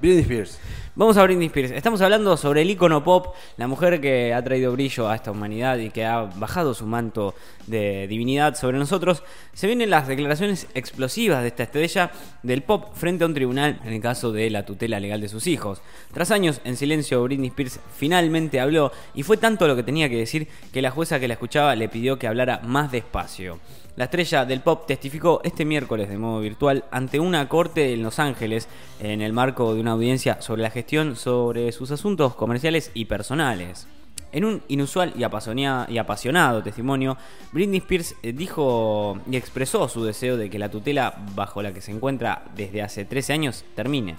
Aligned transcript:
Britney 0.00 0.22
Spears. 0.22 0.58
Vamos 0.94 1.16
a 1.18 1.22
Britney 1.24 1.46
Spears. 1.46 1.72
Estamos 1.72 2.00
hablando 2.00 2.36
sobre 2.36 2.62
el 2.62 2.70
icono 2.70 3.04
pop, 3.04 3.34
la 3.58 3.66
mujer 3.66 4.00
que 4.00 4.32
ha 4.32 4.42
traído 4.42 4.72
brillo 4.72 5.08
a 5.08 5.14
esta 5.14 5.30
humanidad 5.30 5.76
y 5.78 5.90
que 5.90 6.04
ha 6.04 6.22
bajado 6.22 6.74
su 6.74 6.86
manto 6.86 7.34
de 7.66 8.06
divinidad 8.08 8.54
sobre 8.56 8.78
nosotros. 8.78 9.22
Se 9.52 9.66
vienen 9.66 9.90
las 9.90 10.08
declaraciones 10.08 10.66
explosivas 10.74 11.42
de 11.42 11.48
esta 11.48 11.64
estrella 11.64 12.10
del 12.42 12.62
pop 12.62 12.94
frente 12.94 13.24
a 13.24 13.26
un 13.26 13.34
tribunal 13.34 13.78
en 13.84 13.92
el 13.92 14.00
caso 14.00 14.32
de 14.32 14.48
la 14.48 14.64
tutela 14.64 14.98
legal 14.98 15.20
de 15.20 15.28
sus 15.28 15.46
hijos. 15.46 15.82
Tras 16.12 16.30
años 16.30 16.60
en 16.64 16.76
silencio, 16.76 17.22
Britney 17.22 17.48
Spears 17.48 17.78
finalmente 17.94 18.58
habló 18.58 18.90
y 19.14 19.22
fue 19.22 19.36
tanto 19.36 19.68
lo 19.68 19.76
que 19.76 19.82
tenía 19.82 20.08
que 20.08 20.16
decir 20.16 20.48
que 20.72 20.82
la 20.82 20.90
jueza 20.90 21.20
que 21.20 21.28
la 21.28 21.34
escuchaba 21.34 21.76
le 21.76 21.88
pidió 21.88 22.18
que 22.18 22.26
hablara 22.26 22.60
más 22.64 22.90
despacio. 22.90 23.58
La 23.96 24.04
estrella 24.04 24.44
del 24.46 24.60
pop 24.60 24.86
testificó 24.86 25.40
este 25.44 25.64
miércoles 25.64 26.08
de 26.08 26.16
modo 26.16 26.40
virtual 26.40 26.84
ante 26.90 27.20
una 27.20 27.48
corte 27.48 27.92
en 27.92 28.02
Los 28.02 28.18
Ángeles 28.18 28.68
en 29.00 29.20
el 29.20 29.32
marco 29.32 29.74
de 29.74 29.80
una 29.80 29.89
audiencia 29.92 30.40
sobre 30.40 30.62
la 30.62 30.70
gestión 30.70 31.16
sobre 31.16 31.72
sus 31.72 31.90
asuntos 31.90 32.34
comerciales 32.34 32.90
y 32.94 33.06
personales. 33.06 33.86
En 34.32 34.44
un 34.44 34.62
inusual 34.68 35.12
y 35.16 35.24
apasionado 35.24 36.62
testimonio, 36.62 37.16
Britney 37.52 37.78
Spears 37.78 38.14
eh, 38.22 38.32
dijo 38.32 39.18
y 39.28 39.36
expresó 39.36 39.88
su 39.88 40.04
deseo 40.04 40.36
de 40.36 40.48
que 40.48 40.58
la 40.58 40.68
tutela 40.70 41.14
bajo 41.34 41.62
la 41.62 41.72
que 41.72 41.80
se 41.80 41.90
encuentra 41.90 42.44
desde 42.54 42.82
hace 42.82 43.04
13 43.04 43.32
años 43.32 43.64
termine. 43.74 44.16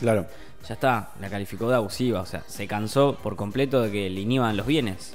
Claro. 0.00 0.26
Ya 0.66 0.74
está, 0.74 1.10
la 1.20 1.28
calificó 1.28 1.68
de 1.68 1.74
abusiva, 1.74 2.20
o 2.20 2.26
sea, 2.26 2.44
se 2.46 2.68
cansó 2.68 3.18
por 3.20 3.34
completo 3.34 3.82
de 3.82 3.90
que 3.90 4.08
le 4.08 4.20
inhiban 4.20 4.56
los 4.56 4.66
bienes. 4.66 5.12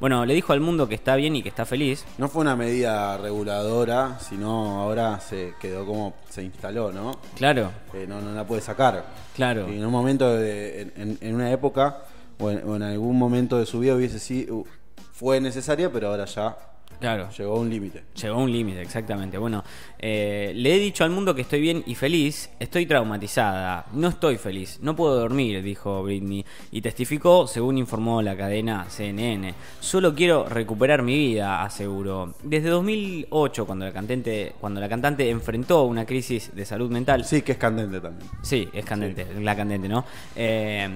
Bueno, 0.00 0.24
le 0.24 0.34
dijo 0.34 0.52
al 0.52 0.60
mundo 0.60 0.88
que 0.88 0.94
está 0.94 1.16
bien 1.16 1.34
y 1.34 1.42
que 1.42 1.48
está 1.48 1.66
feliz. 1.66 2.04
No 2.18 2.28
fue 2.28 2.42
una 2.42 2.54
medida 2.54 3.16
reguladora, 3.18 4.18
sino 4.20 4.80
ahora 4.80 5.18
se 5.18 5.54
quedó 5.60 5.84
como 5.84 6.14
se 6.28 6.44
instaló, 6.44 6.92
¿no? 6.92 7.18
Claro. 7.34 7.72
Que 7.90 8.06
no, 8.06 8.20
no 8.20 8.32
la 8.32 8.46
puede 8.46 8.62
sacar. 8.62 9.04
Claro. 9.34 9.68
Y 9.68 9.76
en 9.76 9.84
un 9.84 9.90
momento, 9.90 10.32
de, 10.36 10.82
en, 10.94 11.18
en, 11.20 11.34
una 11.34 11.50
época, 11.50 11.98
o 12.38 12.48
en, 12.48 12.62
o 12.68 12.76
en, 12.76 12.82
algún 12.84 13.18
momento 13.18 13.58
de 13.58 13.66
su 13.66 13.80
vida 13.80 13.96
hubiese 13.96 14.20
sido, 14.20 14.64
fue 15.12 15.40
necesaria, 15.40 15.90
pero 15.90 16.10
ahora 16.10 16.26
ya 16.26 16.56
Claro. 17.00 17.28
Llegó 17.30 17.56
a 17.56 17.60
un 17.60 17.70
límite. 17.70 18.02
Llegó 18.20 18.36
a 18.36 18.38
un 18.38 18.50
límite, 18.50 18.82
exactamente. 18.82 19.38
Bueno, 19.38 19.62
eh, 19.98 20.52
le 20.54 20.74
he 20.74 20.78
dicho 20.78 21.04
al 21.04 21.10
mundo 21.10 21.34
que 21.34 21.42
estoy 21.42 21.60
bien 21.60 21.82
y 21.86 21.94
feliz. 21.94 22.50
Estoy 22.58 22.86
traumatizada. 22.86 23.86
No 23.92 24.08
estoy 24.08 24.36
feliz. 24.36 24.78
No 24.82 24.96
puedo 24.96 25.14
dormir, 25.14 25.62
dijo 25.62 26.02
Britney. 26.02 26.44
Y 26.72 26.80
testificó, 26.80 27.46
según 27.46 27.78
informó 27.78 28.20
la 28.20 28.36
cadena 28.36 28.86
CNN. 28.88 29.54
Solo 29.80 30.14
quiero 30.14 30.48
recuperar 30.48 31.02
mi 31.02 31.16
vida, 31.16 31.62
aseguró. 31.62 32.34
Desde 32.42 32.68
2008, 32.68 33.66
cuando 33.66 33.84
la 33.84 33.92
cantante, 33.92 34.54
cuando 34.60 34.80
la 34.80 34.88
cantante 34.88 35.30
enfrentó 35.30 35.84
una 35.84 36.04
crisis 36.04 36.54
de 36.54 36.64
salud 36.64 36.90
mental. 36.90 37.24
Sí, 37.24 37.42
que 37.42 37.52
es 37.52 37.58
candente 37.58 38.00
también. 38.00 38.28
Sí, 38.42 38.68
es 38.72 38.84
candente, 38.84 39.26
la 39.40 39.54
candente, 39.54 39.88
¿no? 39.88 40.04
Eh, 40.34 40.88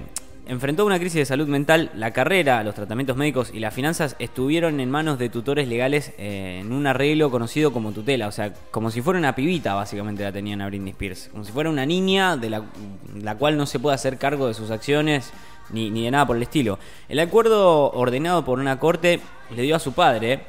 enfrentó 0.45 0.85
una 0.85 0.99
crisis 0.99 1.19
de 1.19 1.25
salud 1.25 1.47
mental, 1.47 1.91
la 1.95 2.11
carrera, 2.11 2.63
los 2.63 2.75
tratamientos 2.75 3.15
médicos 3.15 3.51
y 3.53 3.59
las 3.59 3.73
finanzas 3.73 4.15
estuvieron 4.19 4.79
en 4.79 4.89
manos 4.91 5.17
de 5.19 5.29
tutores 5.29 5.67
legales 5.67 6.13
eh, 6.17 6.59
en 6.61 6.71
un 6.71 6.85
arreglo 6.87 7.31
conocido 7.31 7.71
como 7.71 7.91
tutela, 7.91 8.27
o 8.27 8.31
sea, 8.31 8.53
como 8.71 8.91
si 8.91 9.01
fuera 9.01 9.19
una 9.19 9.35
pibita 9.35 9.73
básicamente 9.73 10.23
la 10.23 10.31
tenían 10.31 10.61
a 10.61 10.67
Britney 10.67 10.91
Spears, 10.91 11.29
como 11.31 11.43
si 11.43 11.51
fuera 11.51 11.69
una 11.69 11.85
niña 11.85 12.37
de 12.37 12.49
la, 12.49 12.63
la 13.15 13.35
cual 13.35 13.57
no 13.57 13.65
se 13.65 13.79
puede 13.79 13.95
hacer 13.95 14.17
cargo 14.17 14.47
de 14.47 14.53
sus 14.53 14.71
acciones 14.71 15.31
ni, 15.71 15.89
ni 15.89 16.03
de 16.03 16.11
nada 16.11 16.27
por 16.27 16.35
el 16.35 16.43
estilo. 16.43 16.79
El 17.07 17.19
acuerdo 17.19 17.91
ordenado 17.91 18.43
por 18.43 18.59
una 18.59 18.79
corte 18.79 19.21
le 19.55 19.61
dio 19.61 19.75
a 19.75 19.79
su 19.79 19.93
padre, 19.93 20.41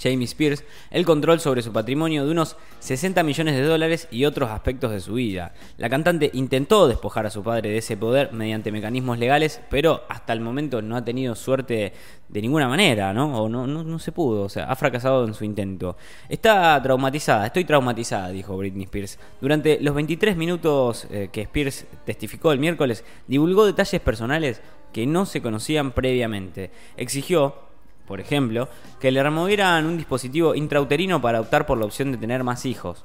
Jamie 0.00 0.24
Spears, 0.24 0.64
el 0.90 1.04
control 1.04 1.40
sobre 1.40 1.62
su 1.62 1.72
patrimonio 1.72 2.24
de 2.24 2.30
unos 2.30 2.56
60 2.78 3.22
millones 3.22 3.54
de 3.54 3.62
dólares 3.62 4.08
y 4.10 4.24
otros 4.24 4.50
aspectos 4.50 4.90
de 4.92 5.00
su 5.00 5.14
vida. 5.14 5.52
La 5.76 5.90
cantante 5.90 6.30
intentó 6.32 6.88
despojar 6.88 7.26
a 7.26 7.30
su 7.30 7.42
padre 7.42 7.70
de 7.70 7.78
ese 7.78 7.96
poder 7.96 8.32
mediante 8.32 8.72
mecanismos 8.72 9.18
legales, 9.18 9.60
pero 9.68 10.02
hasta 10.08 10.32
el 10.32 10.40
momento 10.40 10.80
no 10.80 10.96
ha 10.96 11.04
tenido 11.04 11.34
suerte 11.34 11.92
de 12.28 12.42
ninguna 12.42 12.68
manera, 12.68 13.12
¿no? 13.12 13.42
O 13.42 13.48
no, 13.48 13.66
no, 13.66 13.98
se 13.98 14.12
pudo, 14.12 14.44
o 14.44 14.48
sea, 14.48 14.64
ha 14.64 14.76
fracasado 14.76 15.24
en 15.26 15.34
su 15.34 15.44
intento. 15.44 15.96
Está 16.28 16.80
traumatizada, 16.82 17.46
estoy 17.46 17.64
traumatizada, 17.64 18.30
dijo 18.30 18.56
Britney 18.56 18.84
Spears. 18.84 19.18
Durante 19.40 19.80
los 19.80 19.94
23 19.94 20.36
minutos 20.36 21.06
eh, 21.10 21.28
que 21.32 21.42
Spears 21.42 21.86
testificó 22.04 22.52
el 22.52 22.58
miércoles, 22.58 23.04
divulgó 23.26 23.66
detalles 23.66 24.00
personales 24.00 24.62
que 24.92 25.06
no 25.06 25.26
se 25.26 25.42
conocían 25.42 25.92
previamente. 25.92 26.70
Exigió 26.96 27.69
por 28.10 28.20
ejemplo, 28.20 28.68
que 28.98 29.12
le 29.12 29.22
removieran 29.22 29.86
un 29.86 29.96
dispositivo 29.96 30.56
intrauterino 30.56 31.22
para 31.22 31.40
optar 31.40 31.64
por 31.64 31.78
la 31.78 31.84
opción 31.84 32.10
de 32.10 32.18
tener 32.18 32.42
más 32.42 32.66
hijos. 32.66 33.04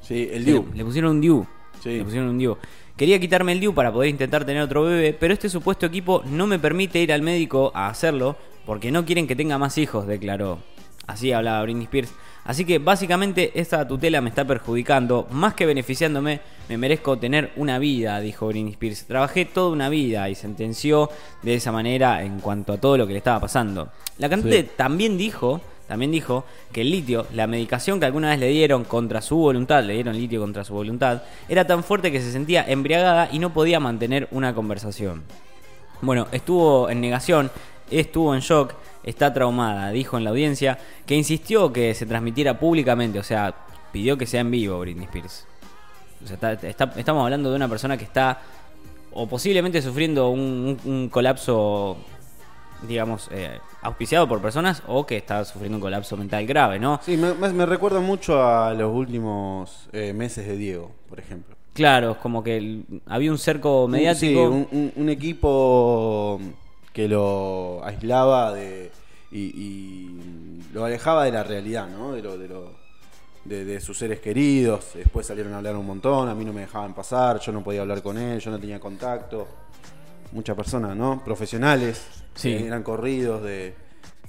Sí, 0.00 0.28
el 0.32 0.44
DIU. 0.44 0.66
Le, 0.72 0.84
pusieron 0.84 1.10
un 1.10 1.20
DIU. 1.20 1.44
Sí. 1.82 1.98
Le 1.98 2.04
pusieron 2.04 2.28
un 2.28 2.38
DIU. 2.38 2.56
Quería 2.96 3.18
quitarme 3.18 3.50
el 3.50 3.58
DIU 3.58 3.74
para 3.74 3.92
poder 3.92 4.10
intentar 4.10 4.44
tener 4.44 4.62
otro 4.62 4.84
bebé, 4.84 5.12
pero 5.12 5.34
este 5.34 5.48
supuesto 5.48 5.86
equipo 5.86 6.22
no 6.26 6.46
me 6.46 6.60
permite 6.60 7.00
ir 7.00 7.12
al 7.12 7.20
médico 7.20 7.72
a 7.74 7.88
hacerlo 7.88 8.36
porque 8.64 8.92
no 8.92 9.04
quieren 9.04 9.26
que 9.26 9.34
tenga 9.34 9.58
más 9.58 9.76
hijos, 9.76 10.06
declaró. 10.06 10.60
Así 11.08 11.32
hablaba 11.32 11.60
Britney 11.64 11.86
Spears. 11.86 12.14
Así 12.44 12.64
que 12.66 12.78
básicamente 12.78 13.52
esta 13.54 13.88
tutela 13.88 14.20
me 14.20 14.28
está 14.28 14.44
perjudicando, 14.44 15.26
más 15.30 15.54
que 15.54 15.64
beneficiándome, 15.64 16.40
me 16.68 16.76
merezco 16.76 17.18
tener 17.18 17.52
una 17.56 17.78
vida, 17.78 18.20
dijo 18.20 18.46
Britney 18.48 18.72
Spears. 18.72 19.06
Trabajé 19.06 19.46
toda 19.46 19.70
una 19.70 19.88
vida 19.88 20.28
y 20.28 20.34
sentenció 20.34 21.10
de 21.42 21.54
esa 21.54 21.72
manera 21.72 22.22
en 22.22 22.40
cuanto 22.40 22.74
a 22.74 22.78
todo 22.78 22.98
lo 22.98 23.06
que 23.06 23.14
le 23.14 23.18
estaba 23.18 23.40
pasando. 23.40 23.88
La 24.18 24.28
cantante 24.28 24.62
también 24.62 25.16
dijo, 25.16 25.62
también 25.88 26.10
dijo 26.10 26.44
que 26.70 26.82
el 26.82 26.90
litio, 26.90 27.26
la 27.32 27.46
medicación 27.46 27.98
que 27.98 28.06
alguna 28.06 28.30
vez 28.30 28.38
le 28.38 28.48
dieron 28.48 28.84
contra 28.84 29.22
su 29.22 29.36
voluntad, 29.36 29.82
le 29.82 29.94
dieron 29.94 30.16
litio 30.16 30.40
contra 30.40 30.64
su 30.64 30.74
voluntad, 30.74 31.22
era 31.48 31.66
tan 31.66 31.82
fuerte 31.82 32.12
que 32.12 32.20
se 32.20 32.30
sentía 32.30 32.64
embriagada 32.66 33.28
y 33.32 33.38
no 33.38 33.54
podía 33.54 33.80
mantener 33.80 34.28
una 34.30 34.54
conversación. 34.54 35.22
Bueno, 36.02 36.26
estuvo 36.32 36.90
en 36.90 37.00
negación, 37.00 37.50
estuvo 37.90 38.34
en 38.34 38.40
shock 38.40 38.74
está 39.04 39.32
traumada. 39.32 39.90
Dijo 39.90 40.18
en 40.18 40.24
la 40.24 40.30
audiencia 40.30 40.78
que 41.06 41.14
insistió 41.14 41.72
que 41.72 41.94
se 41.94 42.06
transmitiera 42.06 42.58
públicamente, 42.58 43.18
o 43.18 43.22
sea, 43.22 43.54
pidió 43.92 44.18
que 44.18 44.26
sea 44.26 44.40
en 44.40 44.50
vivo 44.50 44.80
Britney 44.80 45.04
Spears. 45.04 45.46
O 46.24 46.26
sea, 46.26 46.52
estamos 46.52 47.24
hablando 47.24 47.50
de 47.50 47.56
una 47.56 47.68
persona 47.68 47.96
que 47.96 48.04
está 48.04 48.40
o 49.12 49.28
posiblemente 49.28 49.80
sufriendo 49.80 50.30
un, 50.30 51.08
colapso, 51.10 51.96
digamos, 52.88 53.28
eh, 53.30 53.60
auspiciado 53.82 54.26
por 54.26 54.40
personas 54.40 54.82
o 54.88 55.06
que 55.06 55.18
está 55.18 55.44
sufriendo 55.44 55.76
un 55.76 55.82
colapso 55.82 56.16
mental 56.16 56.46
grave, 56.46 56.80
¿no? 56.80 57.00
Sí, 57.04 57.16
me, 57.16 57.66
recuerda 57.66 58.00
mucho 58.00 58.42
a 58.42 58.74
los 58.74 58.92
últimos 58.92 59.88
eh, 59.92 60.12
meses 60.12 60.46
de 60.46 60.56
Diego, 60.56 60.90
por 61.08 61.20
ejemplo. 61.20 61.54
Claro, 61.74 62.18
como 62.20 62.42
que 62.42 62.82
había 63.06 63.30
un 63.30 63.38
cerco 63.38 63.86
mediático. 63.88 64.66
Sí, 64.70 64.92
un 64.96 65.08
equipo 65.08 66.40
que 66.94 67.08
lo 67.08 67.84
aislaba 67.84 68.54
de, 68.54 68.90
y, 69.32 70.16
lo 70.72 70.84
alejaba 70.84 71.24
de 71.24 71.32
la 71.32 71.42
realidad, 71.42 71.88
¿no? 71.88 72.12
De, 72.12 72.22
lo, 72.22 72.38
de, 72.38 72.48
lo, 72.48 72.70
de, 73.44 73.80
sus 73.80 73.98
seres 73.98 74.20
queridos. 74.20 74.92
Después 74.94 75.26
salieron 75.26 75.52
a 75.52 75.58
hablar 75.58 75.76
un 75.76 75.86
montón, 75.86 76.28
a 76.28 76.34
mí 76.34 76.44
no 76.44 76.52
me 76.52 76.62
dejaban 76.62 76.94
pasar, 76.94 77.40
yo 77.40 77.52
no 77.52 77.62
podía 77.62 77.82
hablar 77.82 78.00
con 78.00 78.16
él, 78.16 78.38
yo 78.38 78.50
no 78.50 78.58
tenía 78.60 78.78
contacto. 78.78 79.46
Muchas 80.32 80.56
personas, 80.56 80.96
¿no? 80.96 81.22
Profesionales, 81.24 82.06
sí. 82.34 82.52
eran 82.52 82.82
corridos 82.84 83.42
de, 83.42 83.74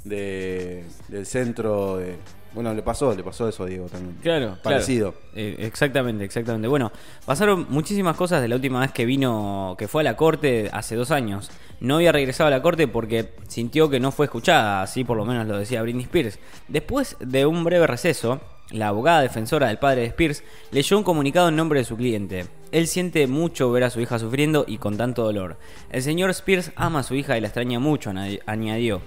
del 0.03 1.25
centro 1.25 1.97
de, 1.97 2.17
bueno, 2.55 2.73
le 2.73 2.81
pasó, 2.81 3.13
le 3.13 3.21
pasó 3.21 3.47
eso 3.49 3.63
a 3.63 3.67
Diego 3.67 3.87
también. 3.87 4.15
Claro, 4.21 4.57
parecido. 4.63 5.13
Eh, 5.35 5.57
exactamente, 5.59 6.23
exactamente. 6.23 6.67
Bueno, 6.69 6.91
pasaron 7.25 7.67
muchísimas 7.69 8.15
cosas 8.15 8.41
de 8.41 8.47
la 8.47 8.55
última 8.55 8.79
vez 8.79 8.91
que 8.93 9.05
vino, 9.05 9.75
que 9.77 9.89
fue 9.89 10.01
a 10.01 10.05
la 10.05 10.15
corte 10.15 10.69
hace 10.71 10.95
dos 10.95 11.11
años. 11.11 11.51
No 11.81 11.97
había 11.97 12.13
regresado 12.13 12.47
a 12.47 12.51
la 12.51 12.61
corte 12.61 12.87
porque 12.87 13.33
sintió 13.49 13.89
que 13.89 13.99
no 13.99 14.11
fue 14.11 14.27
escuchada, 14.27 14.81
así 14.81 15.03
por 15.03 15.17
lo 15.17 15.25
menos 15.25 15.45
lo 15.45 15.57
decía 15.59 15.81
Britney 15.81 16.05
Spears. 16.05 16.39
Después 16.69 17.17
de 17.19 17.45
un 17.45 17.65
breve 17.65 17.85
receso, 17.85 18.39
la 18.71 18.87
abogada 18.87 19.21
defensora 19.21 19.67
del 19.67 19.77
padre 19.77 20.01
de 20.01 20.07
Spears 20.07 20.43
leyó 20.71 20.97
un 20.97 21.03
comunicado 21.03 21.49
en 21.49 21.57
nombre 21.57 21.79
de 21.79 21.85
su 21.85 21.97
cliente. 21.97 22.45
Él 22.71 22.87
siente 22.87 23.27
mucho 23.27 23.69
ver 23.71 23.83
a 23.83 23.89
su 23.89 23.99
hija 23.99 24.17
sufriendo 24.17 24.63
y 24.67 24.77
con 24.77 24.97
tanto 24.97 25.23
dolor. 25.23 25.57
El 25.91 26.01
señor 26.01 26.29
Spears 26.29 26.71
ama 26.77 26.99
a 26.99 27.03
su 27.03 27.15
hija 27.15 27.37
y 27.37 27.41
la 27.41 27.47
extraña 27.47 27.79
mucho, 27.79 28.11
añadió. 28.45 29.01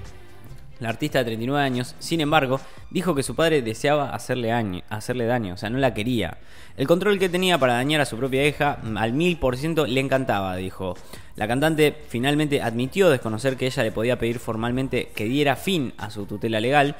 La 0.80 0.90
artista 0.90 1.19
de 1.19 1.25
39 1.25 1.60
años, 1.60 1.96
sin 1.98 2.20
embargo, 2.20 2.60
dijo 2.90 3.14
que 3.14 3.25
su 3.25 3.34
padre 3.34 3.62
deseaba 3.62 4.10
hacerle, 4.10 4.52
hacerle 4.88 5.26
daño, 5.26 5.54
o 5.54 5.56
sea, 5.56 5.70
no 5.70 5.78
la 5.78 5.92
quería. 5.92 6.38
El 6.76 6.86
control 6.86 7.19
que 7.19 7.28
tenía 7.28 7.58
para 7.58 7.75
dañar 7.75 8.00
a 8.00 8.04
su 8.04 8.16
propia 8.16 8.46
hija 8.46 8.78
al 8.96 9.12
mil 9.12 9.38
por 9.38 9.56
ciento 9.56 9.86
le 9.86 10.00
encantaba, 10.00 10.54
dijo. 10.56 10.96
La 11.34 11.48
cantante 11.48 11.96
finalmente 12.08 12.62
admitió 12.62 13.10
desconocer 13.10 13.56
que 13.56 13.66
ella 13.66 13.82
le 13.82 13.92
podía 13.92 14.19
pedir 14.19 14.38
formalmente 14.38 15.10
que 15.14 15.25
diera 15.25 15.56
fin 15.56 15.92
a 15.98 16.10
su 16.10 16.26
tutela 16.26 16.60
legal. 16.60 16.94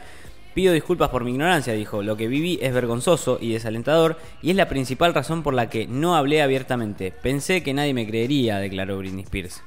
Pido 0.55 0.73
disculpas 0.73 1.11
por 1.11 1.23
mi 1.23 1.31
ignorancia, 1.31 1.73
dijo. 1.73 2.03
Lo 2.03 2.17
que 2.17 2.27
viví 2.27 2.59
es 2.61 2.75
vergonzoso 2.75 3.39
y 3.41 3.53
desalentador 3.53 4.19
y 4.43 4.51
es 4.51 4.57
la 4.57 4.69
principal 4.69 5.15
razón 5.15 5.45
por 5.45 5.55
la 5.55 5.71
que 5.71 5.87
no 5.87 6.17
hablé 6.17 6.43
abiertamente. 6.43 7.13
Pensé 7.13 7.63
que 7.63 7.75
nadie 7.75 7.95
me 7.95 8.09
creería, 8.09 8.59
declaró 8.59 8.99
Britney 8.99 9.23
Spears. 9.23 9.63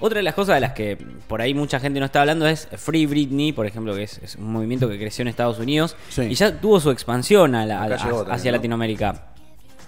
Otra 0.00 0.18
de 0.18 0.22
las 0.22 0.34
cosas 0.34 0.56
de 0.56 0.60
las 0.60 0.72
que 0.72 0.96
por 1.28 1.42
ahí 1.42 1.52
mucha 1.52 1.78
gente 1.78 2.00
no 2.00 2.06
está 2.06 2.22
hablando 2.22 2.46
es 2.46 2.68
Free 2.76 3.06
Britney, 3.06 3.52
por 3.52 3.66
ejemplo, 3.66 3.94
que 3.94 4.04
es, 4.04 4.36
un 4.38 4.50
movimiento 4.50 4.88
que 4.88 4.98
creció 4.98 5.22
en 5.22 5.28
Estados 5.28 5.58
Unidos 5.58 5.94
y 6.16 6.34
ya 6.34 6.58
tuvo 6.58 6.80
su 6.80 6.90
expansión 6.90 7.54
hacia 7.54 8.52
Latinoamérica. 8.52 9.26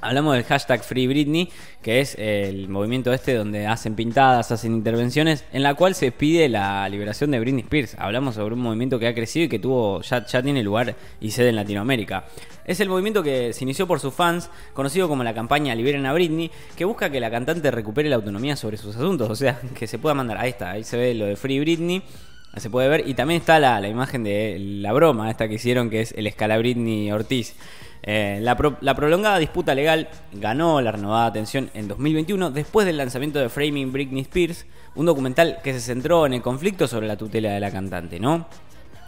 Hablamos 0.02 0.34
del 0.34 0.42
hashtag 0.42 0.82
Free 0.82 1.06
Britney, 1.06 1.48
que 1.80 2.00
es 2.00 2.16
el 2.18 2.68
movimiento 2.68 3.12
este 3.12 3.34
donde 3.34 3.68
hacen 3.68 3.94
pintadas, 3.94 4.50
hacen 4.50 4.74
intervenciones, 4.74 5.44
en 5.52 5.62
la 5.62 5.74
cual 5.74 5.94
se 5.94 6.10
pide 6.10 6.48
la 6.48 6.88
liberación 6.88 7.30
de 7.30 7.38
Britney 7.38 7.62
Spears. 7.62 7.94
Hablamos 7.98 8.34
sobre 8.34 8.54
un 8.54 8.62
movimiento 8.62 8.98
que 8.98 9.06
ha 9.06 9.14
crecido 9.14 9.46
y 9.46 9.48
que 9.48 9.60
tuvo 9.60 10.02
ya, 10.02 10.26
ya 10.26 10.42
tiene 10.42 10.64
lugar 10.64 10.96
y 11.20 11.30
sede 11.30 11.50
en 11.50 11.56
Latinoamérica. 11.56 12.24
Es 12.64 12.80
el 12.80 12.88
movimiento 12.88 13.22
que 13.22 13.52
se 13.52 13.62
inició 13.62 13.86
por 13.86 14.00
sus 14.00 14.12
fans, 14.12 14.50
conocido 14.72 15.06
como 15.06 15.22
la 15.22 15.34
campaña 15.34 15.72
Liberen 15.72 16.04
a 16.04 16.12
Britney, 16.12 16.50
que 16.76 16.84
busca 16.84 17.08
que 17.08 17.20
la 17.20 17.30
cantante 17.30 17.70
recupere 17.70 18.08
la 18.08 18.16
autonomía 18.16 18.56
sobre 18.56 18.78
sus 18.78 18.96
asuntos, 18.96 19.30
o 19.30 19.36
sea, 19.36 19.60
que 19.78 19.86
se 19.86 20.00
pueda 20.00 20.14
mandar. 20.16 20.36
Ahí 20.38 20.50
está, 20.50 20.72
ahí 20.72 20.82
se 20.82 20.96
ve 20.96 21.14
lo 21.14 21.26
de 21.26 21.36
Free 21.36 21.60
Britney. 21.60 22.02
Se 22.56 22.68
puede 22.68 22.88
ver. 22.88 23.08
Y 23.08 23.14
también 23.14 23.40
está 23.40 23.58
la, 23.58 23.80
la 23.80 23.88
imagen 23.88 24.24
de 24.24 24.58
la 24.58 24.92
broma, 24.92 25.30
esta 25.30 25.48
que 25.48 25.54
hicieron, 25.54 25.88
que 25.88 26.02
es 26.02 26.12
el 26.12 26.26
escala 26.26 26.58
Britney 26.58 27.10
Ortiz. 27.10 27.54
Eh, 28.04 28.40
la, 28.42 28.56
la 28.80 28.94
prolongada 28.94 29.38
disputa 29.38 29.74
legal 29.74 30.08
ganó 30.32 30.80
la 30.80 30.90
renovada 30.90 31.26
atención 31.26 31.70
en 31.72 31.86
2021 31.86 32.50
después 32.50 32.84
del 32.84 32.96
lanzamiento 32.96 33.38
de 33.38 33.48
Framing 33.48 33.92
Britney 33.92 34.22
Spears, 34.22 34.66
un 34.96 35.06
documental 35.06 35.60
que 35.62 35.72
se 35.72 35.80
centró 35.80 36.26
en 36.26 36.34
el 36.34 36.42
conflicto 36.42 36.88
sobre 36.88 37.06
la 37.06 37.16
tutela 37.16 37.52
de 37.52 37.60
la 37.60 37.70
cantante, 37.70 38.18
¿no? 38.18 38.46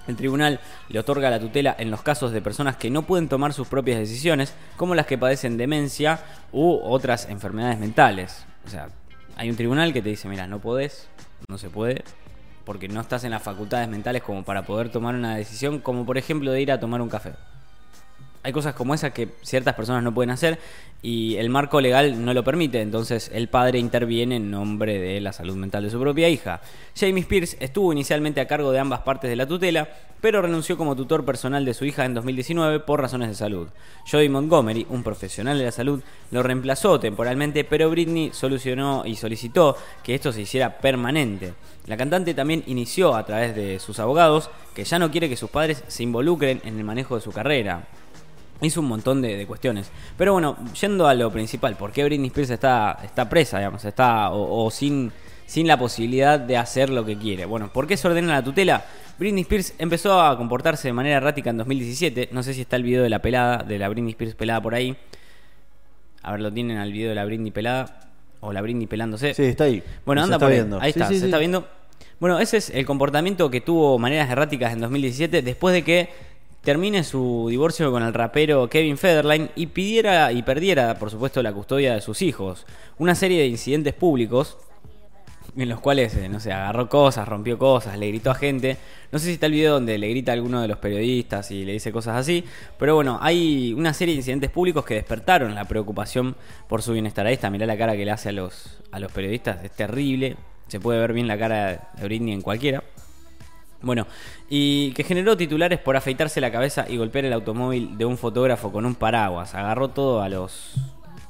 El 0.06 0.16
tribunal 0.16 0.60
le 0.88 0.98
otorga 0.98 1.30
la 1.30 1.40
tutela 1.40 1.74
en 1.78 1.90
los 1.90 2.02
casos 2.02 2.30
de 2.30 2.42
personas 2.42 2.76
que 2.76 2.90
no 2.90 3.02
pueden 3.02 3.28
tomar 3.28 3.52
sus 3.52 3.68
propias 3.68 3.98
decisiones, 3.98 4.54
como 4.76 4.94
las 4.94 5.06
que 5.06 5.18
padecen 5.18 5.56
demencia 5.56 6.20
u 6.52 6.78
otras 6.82 7.28
enfermedades 7.28 7.78
mentales. 7.78 8.44
O 8.66 8.70
sea, 8.70 8.90
hay 9.36 9.50
un 9.50 9.56
tribunal 9.56 9.92
que 9.92 10.02
te 10.02 10.10
dice, 10.10 10.28
mira, 10.28 10.46
no 10.46 10.60
podés, 10.60 11.08
no 11.48 11.58
se 11.58 11.70
puede, 11.70 12.04
porque 12.64 12.88
no 12.88 13.00
estás 13.00 13.24
en 13.24 13.30
las 13.30 13.42
facultades 13.42 13.88
mentales 13.88 14.22
como 14.22 14.44
para 14.44 14.64
poder 14.64 14.90
tomar 14.90 15.14
una 15.14 15.36
decisión, 15.36 15.80
como 15.80 16.06
por 16.06 16.18
ejemplo 16.18 16.50
de 16.50 16.62
ir 16.62 16.72
a 16.72 16.80
tomar 16.80 17.00
un 17.02 17.08
café. 17.08 17.34
Hay 18.44 18.52
cosas 18.52 18.74
como 18.74 18.94
esas 18.94 19.12
que 19.12 19.28
ciertas 19.40 19.74
personas 19.74 20.02
no 20.02 20.12
pueden 20.12 20.30
hacer 20.30 20.58
y 21.00 21.36
el 21.36 21.48
marco 21.48 21.80
legal 21.80 22.22
no 22.22 22.34
lo 22.34 22.44
permite, 22.44 22.82
entonces 22.82 23.30
el 23.32 23.48
padre 23.48 23.78
interviene 23.78 24.36
en 24.36 24.50
nombre 24.50 24.98
de 24.98 25.18
la 25.22 25.32
salud 25.32 25.56
mental 25.56 25.82
de 25.82 25.88
su 25.90 25.98
propia 25.98 26.28
hija. 26.28 26.60
Jamie 26.94 27.22
Spears 27.22 27.56
estuvo 27.58 27.90
inicialmente 27.90 28.42
a 28.42 28.46
cargo 28.46 28.70
de 28.70 28.78
ambas 28.78 29.00
partes 29.00 29.30
de 29.30 29.36
la 29.36 29.46
tutela, 29.46 29.88
pero 30.20 30.42
renunció 30.42 30.76
como 30.76 30.94
tutor 30.94 31.24
personal 31.24 31.64
de 31.64 31.72
su 31.72 31.86
hija 31.86 32.04
en 32.04 32.12
2019 32.12 32.80
por 32.80 33.00
razones 33.00 33.28
de 33.28 33.34
salud. 33.34 33.68
Jodie 34.10 34.28
Montgomery, 34.28 34.86
un 34.90 35.02
profesional 35.02 35.56
de 35.56 35.64
la 35.64 35.72
salud, 35.72 36.02
lo 36.30 36.42
reemplazó 36.42 37.00
temporalmente, 37.00 37.64
pero 37.64 37.88
Britney 37.88 38.30
solucionó 38.34 39.04
y 39.06 39.16
solicitó 39.16 39.74
que 40.02 40.14
esto 40.14 40.32
se 40.32 40.42
hiciera 40.42 40.76
permanente. 40.78 41.54
La 41.86 41.96
cantante 41.96 42.34
también 42.34 42.62
inició 42.66 43.14
a 43.14 43.24
través 43.24 43.54
de 43.56 43.78
sus 43.78 43.98
abogados 44.00 44.50
que 44.74 44.84
ya 44.84 44.98
no 44.98 45.10
quiere 45.10 45.30
que 45.30 45.36
sus 45.36 45.48
padres 45.48 45.82
se 45.88 46.02
involucren 46.02 46.60
en 46.64 46.78
el 46.78 46.84
manejo 46.84 47.14
de 47.14 47.22
su 47.22 47.32
carrera. 47.32 47.86
Hizo 48.64 48.80
un 48.80 48.86
montón 48.88 49.20
de, 49.22 49.36
de 49.36 49.46
cuestiones. 49.46 49.90
Pero 50.16 50.32
bueno, 50.32 50.56
yendo 50.80 51.06
a 51.06 51.14
lo 51.14 51.30
principal, 51.30 51.76
¿por 51.76 51.92
qué 51.92 52.02
Britney 52.04 52.28
Spears 52.28 52.50
está, 52.50 52.98
está 53.04 53.28
presa, 53.28 53.58
digamos? 53.58 53.84
Está, 53.84 54.30
o, 54.30 54.64
o 54.64 54.70
sin, 54.70 55.12
sin 55.46 55.66
la 55.68 55.78
posibilidad 55.78 56.38
de 56.40 56.56
hacer 56.56 56.90
lo 56.90 57.04
que 57.04 57.16
quiere. 57.18 57.44
Bueno, 57.44 57.70
¿por 57.72 57.86
qué 57.86 57.96
se 57.96 58.08
ordena 58.08 58.32
la 58.32 58.42
tutela? 58.42 58.84
Britney 59.18 59.42
Spears 59.42 59.74
empezó 59.78 60.20
a 60.20 60.36
comportarse 60.36 60.88
de 60.88 60.92
manera 60.92 61.18
errática 61.18 61.50
en 61.50 61.58
2017. 61.58 62.30
No 62.32 62.42
sé 62.42 62.54
si 62.54 62.62
está 62.62 62.76
el 62.76 62.82
video 62.82 63.02
de 63.02 63.10
la 63.10 63.20
pelada, 63.20 63.58
de 63.62 63.78
la 63.78 63.88
Britney 63.88 64.10
Spears 64.12 64.34
pelada 64.34 64.60
por 64.60 64.74
ahí. 64.74 64.96
A 66.22 66.32
ver, 66.32 66.40
lo 66.40 66.52
tienen 66.52 66.78
al 66.78 66.90
video 66.92 67.10
de 67.10 67.14
la 67.14 67.24
Britney 67.24 67.50
pelada. 67.50 68.00
O 68.40 68.52
la 68.52 68.60
Britney 68.60 68.86
pelándose. 68.86 69.32
Sí, 69.34 69.44
está 69.44 69.64
ahí. 69.64 69.82
Bueno, 70.04 70.20
Se 70.22 70.24
anda 70.24 70.36
está 70.36 70.46
por 70.46 70.52
ahí. 70.52 70.58
viendo. 70.58 70.80
Ahí 70.80 70.92
Sí, 70.92 70.98
está, 70.98 71.08
sí, 71.08 71.14
se 71.14 71.20
sí. 71.20 71.26
está 71.26 71.38
viendo. 71.38 71.66
Bueno, 72.20 72.38
ese 72.40 72.56
es 72.58 72.70
el 72.70 72.84
comportamiento 72.86 73.50
que 73.50 73.60
tuvo 73.60 73.98
maneras 73.98 74.30
erráticas 74.30 74.72
en 74.72 74.80
2017 74.80 75.42
después 75.42 75.72
de 75.74 75.82
que 75.82 76.08
termine 76.64 77.04
su 77.04 77.46
divorcio 77.48 77.92
con 77.92 78.02
el 78.02 78.14
rapero 78.14 78.68
Kevin 78.68 78.96
Federline 78.96 79.50
y 79.54 79.66
pidiera 79.66 80.32
y 80.32 80.42
perdiera, 80.42 80.98
por 80.98 81.10
supuesto, 81.10 81.42
la 81.42 81.52
custodia 81.52 81.94
de 81.94 82.00
sus 82.00 82.22
hijos. 82.22 82.66
Una 82.98 83.14
serie 83.14 83.40
de 83.40 83.46
incidentes 83.46 83.92
públicos 83.94 84.56
en 85.56 85.68
los 85.68 85.80
cuales, 85.80 86.16
eh, 86.16 86.28
no 86.28 86.40
sé, 86.40 86.52
agarró 86.52 86.88
cosas, 86.88 87.28
rompió 87.28 87.58
cosas, 87.58 87.98
le 87.98 88.08
gritó 88.08 88.30
a 88.30 88.34
gente. 88.34 88.76
No 89.12 89.18
sé 89.18 89.26
si 89.26 89.32
está 89.32 89.46
el 89.46 89.52
video 89.52 89.74
donde 89.74 89.98
le 89.98 90.08
grita 90.08 90.32
a 90.32 90.34
alguno 90.34 90.60
de 90.60 90.66
los 90.68 90.78
periodistas 90.78 91.50
y 91.50 91.64
le 91.64 91.74
dice 91.74 91.92
cosas 91.92 92.16
así. 92.16 92.44
Pero 92.78 92.94
bueno, 92.94 93.18
hay 93.20 93.72
una 93.74 93.94
serie 93.94 94.14
de 94.14 94.18
incidentes 94.20 94.50
públicos 94.50 94.84
que 94.84 94.94
despertaron 94.94 95.54
la 95.54 95.66
preocupación 95.66 96.34
por 96.68 96.82
su 96.82 96.92
bienestar. 96.92 97.26
Ahí 97.26 97.34
está, 97.34 97.50
mirá 97.50 97.66
la 97.66 97.76
cara 97.76 97.96
que 97.96 98.04
le 98.04 98.10
hace 98.10 98.30
a 98.30 98.32
los, 98.32 98.78
a 98.90 98.98
los 98.98 99.12
periodistas. 99.12 99.62
Es 99.64 99.70
terrible. 99.70 100.36
Se 100.66 100.80
puede 100.80 100.98
ver 100.98 101.12
bien 101.12 101.28
la 101.28 101.38
cara 101.38 101.90
de 101.96 102.04
Britney 102.04 102.32
en 102.32 102.40
cualquiera. 102.40 102.82
Bueno, 103.84 104.06
y 104.48 104.92
que 104.92 105.04
generó 105.04 105.36
titulares 105.36 105.78
por 105.78 105.96
afeitarse 105.96 106.40
la 106.40 106.50
cabeza 106.50 106.86
y 106.88 106.96
golpear 106.96 107.24
el 107.26 107.32
automóvil 107.32 107.96
de 107.98 108.04
un 108.04 108.16
fotógrafo 108.18 108.72
con 108.72 108.86
un 108.86 108.94
paraguas. 108.94 109.54
Agarró 109.54 109.88
todo 109.88 110.22
a 110.22 110.28
los, 110.28 110.74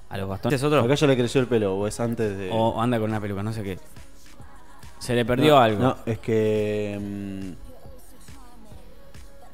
a 0.09 0.17
los 0.17 0.29
bastones. 0.29 0.61
¿Es 0.61 0.65
otro? 0.65 0.81
Acá 0.81 0.95
ya 0.95 1.07
le 1.07 1.17
creció 1.17 1.41
el 1.41 1.47
pelo, 1.47 1.77
o 1.77 1.87
es 1.87 1.99
antes 2.01 2.37
de. 2.39 2.51
O 2.53 2.81
anda 2.81 2.99
con 2.99 3.11
una 3.11 3.21
peluca, 3.21 3.43
no 3.43 3.53
sé 3.53 3.63
qué. 3.63 3.79
Se 4.99 5.15
le 5.15 5.25
perdió 5.25 5.55
No, 5.57 5.61
algo. 5.61 5.83
No, 5.83 5.97
es 6.07 6.19
que. 6.19 6.99
mm, 7.01 7.51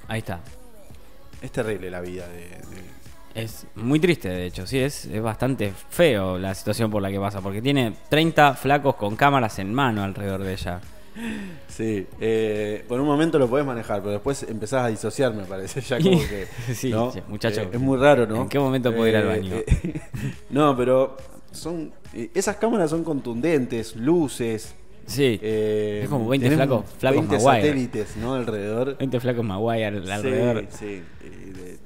Ahí 0.08 0.18
está. 0.20 0.40
es 1.42 1.50
terrible 1.52 1.90
la 1.90 2.00
vida 2.00 2.28
de. 2.28 2.40
de- 2.48 3.00
Es 3.34 3.64
muy 3.76 4.00
triste, 4.00 4.28
de 4.28 4.46
hecho, 4.46 4.66
sí, 4.66 4.78
es, 4.78 5.04
es 5.06 5.22
bastante 5.22 5.72
feo 5.88 6.36
la 6.38 6.52
situación 6.54 6.90
por 6.90 7.00
la 7.00 7.10
que 7.10 7.18
pasa, 7.20 7.40
porque 7.40 7.62
tiene 7.62 7.94
30 8.08 8.54
flacos 8.54 8.96
con 8.96 9.14
cámaras 9.16 9.58
en 9.60 9.72
mano 9.72 10.02
alrededor 10.02 10.42
de 10.42 10.52
ella. 10.52 10.80
Sí, 11.68 12.06
eh, 12.20 12.84
por 12.88 13.00
un 13.00 13.06
momento 13.06 13.38
lo 13.38 13.48
podés 13.48 13.66
manejar, 13.66 14.00
pero 14.00 14.12
después 14.12 14.42
empezás 14.44 14.84
a 14.84 14.88
disociar, 14.88 15.32
me 15.34 15.44
parece. 15.44 15.80
Ya 15.80 15.98
como 15.98 16.18
que. 16.28 16.46
Sí, 16.74 16.90
¿no? 16.90 17.12
sí, 17.12 17.20
muchacho. 17.28 17.62
Eh, 17.62 17.70
es 17.72 17.80
muy 17.80 17.98
raro, 17.98 18.26
¿no? 18.26 18.42
¿En 18.42 18.48
qué 18.48 18.58
momento 18.58 18.90
puedo 18.94 19.08
ir 19.08 19.16
al 19.16 19.26
baño? 19.26 19.54
eh, 19.56 20.00
no, 20.50 20.76
pero 20.76 21.16
son. 21.52 21.92
eh, 22.14 22.30
esas 22.34 22.56
cámaras 22.56 22.90
son 22.90 23.04
contundentes, 23.04 23.96
luces. 23.96 24.74
Sí, 25.06 25.40
eh, 25.42 26.00
Es 26.04 26.08
como 26.08 26.28
20 26.28 26.48
tenés 26.48 26.58
flacos- 26.68 26.84
flacos 26.98 27.26
20 27.28 27.36
Maguire. 27.44 27.66
satélites, 27.68 28.16
¿no? 28.16 28.34
Alrededor. 28.34 28.96
20 28.98 29.20
flacos 29.20 29.44
Maguire 29.44 29.84
alrededor. 29.86 30.66
Sí, 30.70 30.76
sí. 30.78 31.02
eh, 31.24 31.52
de- 31.52 31.78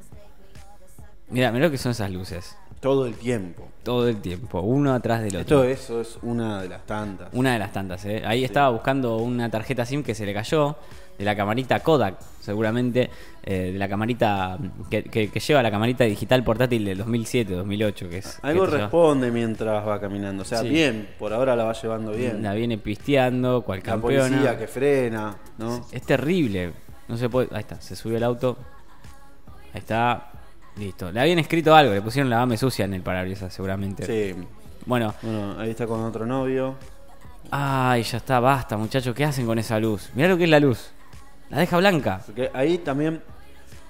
Mira, 1.31 1.51
mira 1.51 1.65
lo 1.67 1.71
que 1.71 1.79
son 1.79 1.93
esas 1.93 2.11
luces. 2.11 2.57
Todo 2.85 3.07
el 3.07 3.15
tiempo. 3.15 3.67
Todo 3.83 4.09
el 4.09 4.21
tiempo, 4.21 4.61
uno 4.61 4.93
atrás 4.93 5.23
del 5.23 5.35
Esto 5.37 5.59
otro. 5.61 5.65
eso 5.71 6.01
es 6.03 6.19
una 6.23 6.61
de 6.63 6.69
las 6.69 6.85
tantas. 6.85 7.29
Una 7.33 7.55
de 7.55 7.59
las 7.59 7.73
tantas, 7.73 8.05
¿eh? 8.05 8.23
Ahí 8.27 8.45
estaba 8.45 8.69
buscando 8.69 9.17
una 9.17 9.51
tarjeta 9.51 9.87
SIM 9.87 10.03
que 10.03 10.15
se 10.15 10.27
le 10.27 10.35
cayó, 10.35 10.77
de 11.19 11.25
la 11.25 11.35
camarita 11.35 11.81
Kodak, 11.81 12.17
seguramente, 12.41 13.09
eh, 13.45 13.71
de 13.73 13.79
la 13.79 13.89
camarita 13.89 14.59
que, 14.91 15.05
que- 15.05 15.31
que 15.31 15.41
lleva 15.41 15.63
la 15.63 15.71
camarita 15.71 16.05
digital 16.05 16.43
portátil 16.45 16.85
del 16.85 16.99
2007, 16.99 17.55
2008, 17.55 18.09
que 18.11 18.19
es... 18.19 18.39
Algo 18.43 18.65
que 18.65 18.67
te 18.67 18.73
lleva- 18.73 18.83
responde 18.85 19.31
mientras 19.31 19.87
va 19.89 19.99
caminando. 20.01 20.43
O 20.43 20.45
sea, 20.45 20.61
Sí. 20.61 20.69
bien, 20.69 21.09
por 21.19 21.33
ahora 21.33 21.57
la 21.57 21.65
va 21.65 21.73
llevando 21.73 22.13
bien. 22.13 22.43
La 22.43 22.53
viene 22.53 22.77
pisteando, 22.79 23.63
cual 23.63 23.79
La 23.79 23.85
campeona. 23.93 24.29
policía 24.29 24.59
que 24.59 24.67
frena, 24.67 25.37
¿no? 25.57 25.87
Es 25.91 26.03
terrible. 26.03 26.73
No 27.09 27.17
se 27.17 27.29
puede. 27.31 27.49
Ahí 27.53 27.61
está, 27.61 27.81
se 27.81 27.97
subió 27.97 28.17
el 28.19 28.25
auto. 28.25 28.59
Ahí 29.73 29.79
está. 29.81 30.31
Listo. 30.77 31.11
Le 31.13 31.21
habían 31.21 31.39
escrito 31.39 31.75
algo, 31.75 31.93
le 31.95 32.03
pusieron 32.03 32.29
la 32.31 32.37
dame 32.39 32.57
sucia 32.57 32.85
en 32.85 32.95
el 32.95 33.03
parabrisas, 33.03 33.53
seguramente. 33.55 34.05
Sí. 34.07 34.35
Bueno, 34.87 35.15
Bueno, 35.23 35.59
ahí 35.59 35.71
está 35.71 35.87
con 35.87 36.01
otro 36.05 36.27
novio. 36.27 36.75
ay, 37.51 38.03
ya 38.03 38.19
está, 38.19 38.41
basta, 38.41 38.77
muchachos. 38.77 39.15
¿Qué 39.15 39.25
hacen 39.25 39.47
con 39.47 39.59
esa 39.59 39.79
luz? 39.79 40.11
Mirá 40.15 40.29
lo 40.29 40.37
que 40.37 40.45
es 40.45 40.51
la 40.51 40.61
luz. 40.61 40.91
La 41.51 41.59
deja 41.59 41.77
blanca. 41.79 42.21
Porque 42.27 42.51
ahí 42.53 42.79
también 42.79 43.23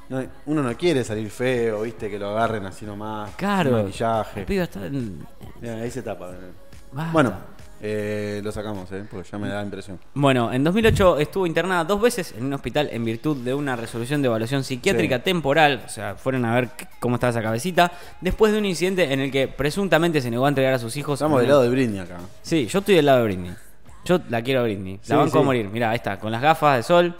no- 0.08 0.24
uno 0.46 0.62
no 0.62 0.76
quiere 0.76 1.02
salir 1.04 1.30
feo, 1.30 1.82
viste, 1.82 2.10
que 2.10 2.18
lo 2.18 2.28
agarren 2.30 2.66
así 2.66 2.84
nomás. 2.84 3.30
Claro. 3.36 3.70
sin 3.76 3.84
Maquillaje. 3.86 4.40
El 4.40 4.46
pibe 4.46 4.62
está 4.64 4.86
en- 4.86 5.26
Mirá, 5.60 5.74
ahí 5.76 5.90
se 5.90 6.02
tapa. 6.02 6.30
Basta. 6.92 7.12
Bueno, 7.12 7.32
eh, 7.86 8.40
lo 8.42 8.50
sacamos, 8.50 8.90
¿eh? 8.92 9.04
Porque 9.10 9.28
ya 9.30 9.36
me 9.36 9.46
da 9.48 9.62
impresión. 9.62 9.98
Bueno, 10.14 10.50
en 10.50 10.64
2008 10.64 11.18
estuvo 11.18 11.46
internada 11.46 11.84
dos 11.84 12.00
veces 12.00 12.34
en 12.36 12.44
un 12.46 12.54
hospital 12.54 12.88
en 12.90 13.04
virtud 13.04 13.36
de 13.44 13.52
una 13.52 13.76
resolución 13.76 14.22
de 14.22 14.28
evaluación 14.28 14.64
psiquiátrica 14.64 15.16
Sí. 15.18 15.22
temporal. 15.24 15.82
O 15.84 15.88
sea, 15.90 16.14
fueron 16.14 16.46
a 16.46 16.54
ver 16.54 16.70
cómo 16.98 17.16
estaba 17.16 17.30
esa 17.30 17.42
cabecita. 17.42 17.92
Después 18.22 18.52
de 18.52 18.58
un 18.58 18.64
incidente 18.64 19.12
en 19.12 19.20
el 19.20 19.30
que 19.30 19.48
presuntamente 19.48 20.22
se 20.22 20.30
negó 20.30 20.46
a 20.46 20.48
entregar 20.48 20.72
a 20.72 20.78
sus 20.78 20.96
hijos. 20.96 21.14
Estamos 21.20 21.40
del 21.40 21.50
lado 21.50 21.60
de 21.62 21.68
Britney 21.68 21.98
acá. 21.98 22.16
Sí, 22.40 22.66
yo 22.68 22.78
estoy 22.78 22.94
del 22.94 23.04
lado 23.04 23.18
de 23.18 23.24
Britney. 23.24 23.52
Yo 24.06 24.18
la 24.30 24.40
quiero 24.42 24.60
a 24.60 24.62
Britney. 24.62 24.98
Sí, 25.02 25.10
La 25.12 25.16
banco 25.18 25.32
sí. 25.32 25.38
a 25.38 25.42
morir. 25.42 25.68
Mirá, 25.68 25.90
ahí 25.90 25.96
está, 25.96 26.18
con 26.18 26.32
las 26.32 26.40
gafas 26.40 26.76
de 26.78 26.82
sol. 26.82 27.14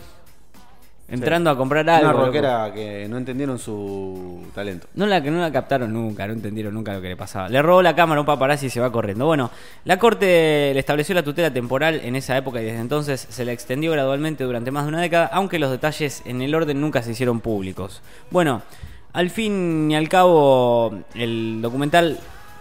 Entrando 1.07 1.51
a 1.51 1.57
comprar 1.57 1.85
Una 1.85 1.97
algo. 1.99 2.13
loco. 2.13 2.25
rockera 2.27 2.73
que 2.75 3.07
no 3.09 3.19
entendieron 3.19 3.59
su 3.59 4.43
talento. 4.55 4.87
No 4.95 5.07
la 5.07 5.23
que 5.23 5.31
no 5.31 5.39
la 5.39 5.53
captaron 5.53 5.93
nunca, 5.93 6.27
no 6.27 6.33
entendieron 6.33 6.73
nunca 6.73 6.95
lo 6.95 7.03
que 7.03 7.09
le 7.09 7.17
pasaba. 7.17 7.49
Le 7.51 7.61
robó 7.61 7.83
la 7.83 7.95
cámara 7.95 8.19
a 8.19 8.23
un 8.23 8.27
paparazzi 8.27 8.67
y 8.67 8.71
se 8.71 8.81
va 8.81 8.91
corriendo. 8.91 9.27
Bueno, 9.27 9.51
la 9.85 9.99
corte 9.99 10.71
le 10.73 10.81
estableció 10.81 11.15
la 11.15 11.23
tutela 11.23 11.53
temporal 11.53 12.01
en 12.03 12.17
esa 12.17 12.37
época 12.39 12.61
y 12.63 12.65
desde 12.65 12.81
entonces 12.81 13.27
se 13.29 13.45
la 13.45 13.53
extendió 13.53 13.93
gradualmente 13.93 14.45
durante 14.45 14.71
más 14.71 14.85
de 14.85 14.89
una 14.89 15.01
década, 15.03 15.27
aunque 15.33 15.59
los 15.59 15.71
detalles 15.71 16.23
en 16.25 16.41
el 16.41 16.55
orden 16.55 16.81
nunca 16.81 17.03
se 17.03 17.11
hicieron 17.13 17.41
públicos. 17.41 18.01
Bueno, 18.31 18.63
al 19.13 19.29
fin 19.29 19.91
y 19.91 19.95
al 19.97 20.09
cabo, 20.09 20.95
el 21.15 21.59
documental 21.61 22.19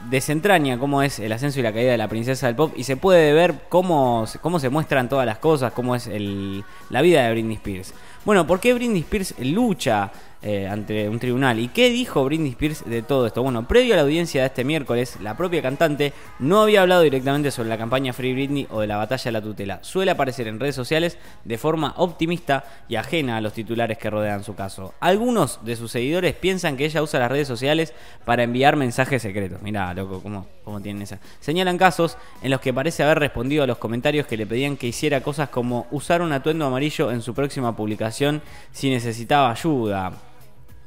desentraña 0.09 0.77
cómo 0.77 1.01
es 1.01 1.19
el 1.19 1.31
ascenso 1.31 1.61
y 1.61 1.63
la 1.63 1.71
caída 1.71 1.91
de 1.93 1.97
la 1.97 2.09
princesa 2.09 2.47
del 2.47 2.57
pop 2.57 2.73
y 2.75 2.83
se 2.83 2.97
puede 2.97 3.31
ver 3.31 3.53
cómo, 3.69 4.27
se- 4.27 4.37
cómo 4.39 4.59
se 4.59 4.67
muestran 4.69 5.07
todas 5.07 5.25
las 5.25 5.37
cosas, 5.37 5.71
cómo 5.71 5.95
es 5.95 6.07
el, 6.07 6.65
la 6.89 7.01
vida 7.01 7.23
de 7.25 7.31
Britney 7.31 7.55
Spears. 7.55 7.93
Bueno, 8.25 8.47
¿por 8.47 8.59
qué 8.59 8.73
Britney 8.73 9.01
Spears 9.01 9.35
lucha 9.39 10.11
eh, 10.45 10.67
ante 10.67 11.07
un 11.07 11.19
tribunal. 11.19 11.57
¿Y 11.57 11.69
qué 11.69 11.89
dijo 11.89 12.25
Britney 12.25 12.49
Spears 12.49 12.83
de 12.83 13.01
todo 13.01 13.25
esto? 13.27 13.41
Bueno, 13.41 13.65
previo 13.65 13.93
a 13.93 13.95
la 13.95 14.03
audiencia 14.03 14.41
de 14.41 14.47
este 14.47 14.65
miércoles, 14.65 15.15
la 15.21 15.37
propia 15.37 15.61
cantante 15.61 16.11
no 16.37 16.61
había 16.61 16.81
hablado 16.81 17.01
directamente 17.01 17.49
sobre 17.49 17.69
la 17.69 17.77
campaña 17.77 18.11
Free 18.11 18.33
Britney 18.33 18.67
o 18.69 18.81
de 18.81 18.87
la 18.87 18.97
batalla 18.97 19.23
de 19.23 19.31
la 19.31 19.41
tutela. 19.41 19.79
Suele 19.83 20.11
aparecer 20.11 20.49
en 20.49 20.59
redes 20.59 20.75
sociales 20.75 21.17
de 21.45 21.57
forma 21.57 21.93
optimista 21.95 22.65
y 22.89 22.97
ajena 22.97 23.37
a 23.37 23.41
los 23.41 23.53
titulares 23.53 23.97
que 23.97 24.09
rodean 24.09 24.43
su 24.43 24.53
caso. 24.53 24.93
Algunos 24.99 25.63
de 25.63 25.77
sus 25.77 25.91
seguidores 25.91 26.35
piensan 26.35 26.75
que 26.75 26.83
ella 26.83 27.01
usa 27.01 27.21
las 27.21 27.31
redes 27.31 27.47
sociales 27.47 27.93
para 28.25 28.43
enviar 28.43 28.75
mensajes 28.75 29.21
secretos. 29.21 29.61
Mirá, 29.61 29.93
loco, 29.93 30.19
cómo, 30.21 30.47
cómo 30.65 30.81
tienen 30.81 31.03
esa. 31.03 31.19
Señalan 31.39 31.77
casos 31.77 32.17
en 32.41 32.51
los 32.51 32.59
que 32.59 32.73
parece 32.73 33.01
haber 33.01 33.19
respondido 33.19 33.63
a 33.63 33.67
los 33.67 33.77
comentarios 33.77 34.27
que 34.27 34.35
le 34.35 34.45
pedían 34.45 34.75
que 34.75 34.87
hiciera 34.87 35.21
cosas 35.21 35.47
como 35.47 35.87
usar 35.89 36.21
un 36.21 36.33
atuendo 36.33 36.65
amarillo 36.65 37.11
en 37.11 37.21
su 37.21 37.33
próxima 37.33 37.73
publicación 37.77 38.12
si 38.13 38.89
necesitaba 38.89 39.51
ayuda. 39.51 40.13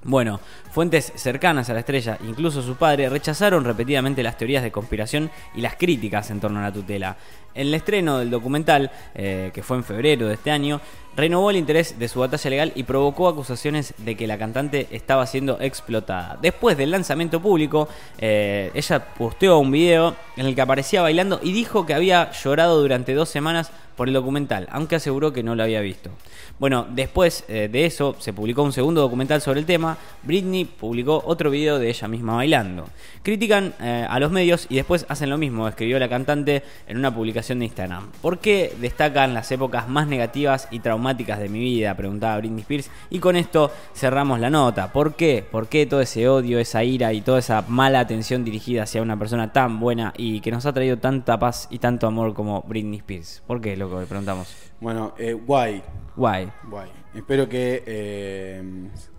Bueno, 0.08 0.38
fuentes 0.70 1.12
cercanas 1.16 1.68
a 1.68 1.74
la 1.74 1.80
estrella, 1.80 2.16
incluso 2.28 2.62
su 2.62 2.76
padre, 2.76 3.08
rechazaron 3.08 3.64
repetidamente 3.64 4.22
las 4.22 4.38
teorías 4.38 4.62
de 4.62 4.70
conspiración 4.70 5.32
y 5.56 5.62
las 5.62 5.74
críticas 5.74 6.30
en 6.30 6.38
torno 6.38 6.60
a 6.60 6.62
la 6.62 6.72
tutela. 6.72 7.16
En 7.56 7.66
el 7.66 7.74
estreno 7.74 8.18
del 8.18 8.30
documental, 8.30 8.92
eh, 9.16 9.50
que 9.52 9.64
fue 9.64 9.78
en 9.78 9.82
febrero 9.82 10.28
de 10.28 10.34
este 10.34 10.52
año, 10.52 10.80
renovó 11.16 11.50
el 11.50 11.56
interés 11.56 11.98
de 11.98 12.06
su 12.06 12.20
batalla 12.20 12.50
legal 12.50 12.72
y 12.76 12.84
provocó 12.84 13.26
acusaciones 13.26 13.94
de 13.98 14.14
que 14.14 14.28
la 14.28 14.38
cantante 14.38 14.86
estaba 14.92 15.26
siendo 15.26 15.58
explotada. 15.60 16.38
Después 16.40 16.76
del 16.76 16.92
lanzamiento 16.92 17.40
público, 17.40 17.88
eh, 18.18 18.70
ella 18.74 19.04
posteó 19.14 19.58
un 19.58 19.72
video 19.72 20.14
en 20.36 20.46
el 20.46 20.54
que 20.54 20.60
aparecía 20.60 21.02
bailando 21.02 21.40
y 21.42 21.52
dijo 21.52 21.84
que 21.84 21.94
había 21.94 22.30
llorado 22.30 22.80
durante 22.80 23.12
dos 23.14 23.28
semanas 23.28 23.72
por 23.96 24.08
el 24.08 24.14
documental, 24.14 24.68
aunque 24.70 24.96
aseguró 24.96 25.32
que 25.32 25.42
no 25.42 25.54
lo 25.54 25.62
había 25.62 25.80
visto. 25.80 26.10
Bueno, 26.58 26.86
después 26.90 27.44
eh, 27.48 27.68
de 27.70 27.86
eso 27.86 28.16
se 28.18 28.32
publicó 28.32 28.62
un 28.62 28.72
segundo 28.72 29.00
documental 29.00 29.40
sobre 29.40 29.60
el 29.60 29.66
tema. 29.66 29.98
Britney 30.22 30.64
publicó 30.64 31.22
otro 31.26 31.50
video 31.50 31.78
de 31.78 31.88
ella 31.88 32.08
misma 32.08 32.36
bailando. 32.36 32.88
Critican 33.22 33.74
eh, 33.80 34.06
a 34.08 34.18
los 34.20 34.30
medios 34.30 34.66
y 34.70 34.76
después 34.76 35.04
hacen 35.08 35.30
lo 35.30 35.38
mismo, 35.38 35.68
escribió 35.68 35.98
la 35.98 36.08
cantante 36.08 36.62
en 36.86 36.96
una 36.98 37.14
publicación 37.14 37.58
de 37.58 37.66
Instagram. 37.66 38.10
¿Por 38.22 38.38
qué 38.38 38.74
destacan 38.80 39.34
las 39.34 39.50
épocas 39.52 39.88
más 39.88 40.06
negativas 40.06 40.68
y 40.70 40.80
traumáticas 40.80 41.38
de 41.38 41.48
mi 41.48 41.60
vida? 41.60 41.94
Preguntaba 41.94 42.38
Britney 42.38 42.62
Spears. 42.62 42.90
Y 43.10 43.18
con 43.18 43.36
esto 43.36 43.70
cerramos 43.94 44.40
la 44.40 44.50
nota. 44.50 44.92
¿Por 44.92 45.14
qué? 45.14 45.44
¿Por 45.50 45.68
qué 45.68 45.86
todo 45.86 46.00
ese 46.00 46.28
odio, 46.28 46.58
esa 46.58 46.84
ira 46.84 47.12
y 47.12 47.20
toda 47.20 47.38
esa 47.38 47.64
mala 47.68 48.00
atención 48.00 48.44
dirigida 48.44 48.84
hacia 48.84 49.02
una 49.02 49.18
persona 49.18 49.52
tan 49.52 49.80
buena 49.80 50.12
y 50.16 50.40
que 50.40 50.50
nos 50.50 50.66
ha 50.66 50.72
traído 50.72 50.98
tanta 50.98 51.38
paz 51.38 51.68
y 51.70 51.78
tanto 51.78 52.06
amor 52.06 52.34
como 52.34 52.62
Britney 52.62 52.98
Spears? 52.98 53.42
¿Por 53.46 53.60
qué, 53.60 53.76
loco? 53.88 54.00
Le 54.00 54.06
preguntamos. 54.06 54.54
Bueno, 54.80 55.14
eh, 55.18 55.32
guay. 55.32 55.82
Guay. 56.16 56.50
Guay. 56.68 56.90
Espero 57.14 57.48
que 57.48 57.82
eh, 57.86 58.62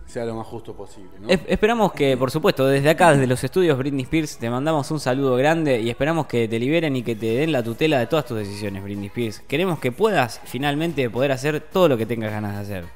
sea 0.06 0.24
lo 0.24 0.34
más 0.36 0.46
justo 0.46 0.74
posible. 0.74 1.10
¿no? 1.20 1.28
Es- 1.28 1.40
esperamos 1.46 1.92
que, 1.92 2.16
por 2.16 2.30
supuesto, 2.30 2.66
desde 2.66 2.90
acá, 2.90 3.12
desde 3.12 3.26
los 3.26 3.42
estudios 3.44 3.76
Britney 3.78 4.02
Spears, 4.04 4.38
te 4.38 4.48
mandamos 4.50 4.90
un 4.90 5.00
saludo 5.00 5.36
grande 5.36 5.80
y 5.80 5.90
esperamos 5.90 6.26
que 6.26 6.48
te 6.48 6.58
liberen 6.58 6.96
y 6.96 7.02
que 7.02 7.14
te 7.16 7.26
den 7.26 7.52
la 7.52 7.62
tutela 7.62 7.98
de 7.98 8.06
todas 8.06 8.24
tus 8.24 8.38
decisiones, 8.38 8.82
Britney 8.82 9.06
Spears. 9.08 9.40
Queremos 9.40 9.78
que 9.80 9.92
puedas 9.92 10.40
finalmente 10.44 11.08
poder 11.10 11.32
hacer 11.32 11.60
todo 11.60 11.88
lo 11.88 11.96
que 11.96 12.06
tengas 12.06 12.30
ganas 12.32 12.54
de 12.54 12.60
hacer. 12.60 12.88